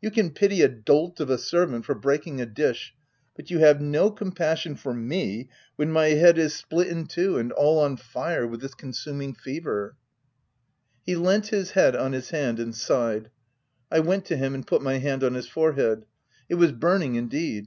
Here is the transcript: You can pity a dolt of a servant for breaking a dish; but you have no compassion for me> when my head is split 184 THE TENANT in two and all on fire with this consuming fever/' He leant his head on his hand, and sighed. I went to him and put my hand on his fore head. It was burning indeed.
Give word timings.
You 0.00 0.10
can 0.10 0.30
pity 0.30 0.62
a 0.62 0.68
dolt 0.70 1.20
of 1.20 1.28
a 1.28 1.36
servant 1.36 1.84
for 1.84 1.94
breaking 1.94 2.40
a 2.40 2.46
dish; 2.46 2.94
but 3.36 3.50
you 3.50 3.58
have 3.58 3.78
no 3.78 4.10
compassion 4.10 4.74
for 4.74 4.94
me> 4.94 5.50
when 5.76 5.92
my 5.92 6.06
head 6.16 6.38
is 6.38 6.54
split 6.54 6.86
184 6.86 7.12
THE 7.12 7.22
TENANT 7.26 7.34
in 7.38 7.44
two 7.44 7.52
and 7.52 7.52
all 7.52 7.80
on 7.84 7.98
fire 7.98 8.46
with 8.46 8.62
this 8.62 8.74
consuming 8.74 9.34
fever/' 9.34 9.94
He 11.04 11.14
leant 11.14 11.48
his 11.48 11.72
head 11.72 11.94
on 11.94 12.12
his 12.12 12.30
hand, 12.30 12.58
and 12.58 12.74
sighed. 12.74 13.28
I 13.92 14.00
went 14.00 14.24
to 14.24 14.38
him 14.38 14.54
and 14.54 14.66
put 14.66 14.80
my 14.80 14.96
hand 14.96 15.22
on 15.22 15.34
his 15.34 15.46
fore 15.46 15.74
head. 15.74 16.06
It 16.48 16.54
was 16.54 16.72
burning 16.72 17.16
indeed. 17.16 17.66